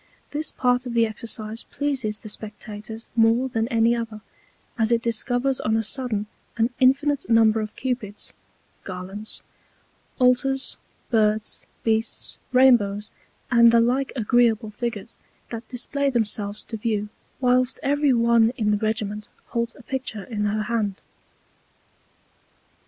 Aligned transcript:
This 0.31 0.51
part 0.51 0.87
of 0.87 0.95
the 0.95 1.05
Exercise 1.05 1.61
pleases 1.61 2.21
the 2.21 2.29
Spectators 2.29 3.05
more 3.15 3.49
than 3.49 3.67
any 3.67 3.95
other, 3.95 4.21
as 4.75 4.91
it 4.91 5.03
discovers 5.03 5.59
on 5.59 5.77
a 5.77 5.83
sudden 5.83 6.25
an 6.57 6.71
infinite 6.79 7.29
Number 7.29 7.61
of 7.61 7.75
Cupids, 7.75 8.33
[Garlands,] 8.83 9.43
Altars, 10.17 10.77
Birds, 11.11 11.67
Beasts, 11.83 12.39
Rainbows, 12.51 13.11
and 13.51 13.71
the 13.71 13.79
like 13.79 14.11
agreeable 14.15 14.71
Figures, 14.71 15.19
that 15.51 15.67
display 15.67 16.09
themselves 16.09 16.63
to 16.63 16.77
View, 16.77 17.09
whilst 17.39 17.79
every 17.83 18.11
one 18.11 18.49
in 18.57 18.71
the 18.71 18.77
Regiment 18.77 19.29
holds 19.49 19.75
a 19.75 19.83
Picture 19.83 20.23
in 20.23 20.45
her 20.45 20.63
Hand. 20.63 20.95